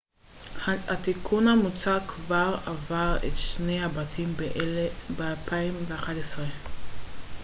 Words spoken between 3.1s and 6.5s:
את שני הבתים ב-2011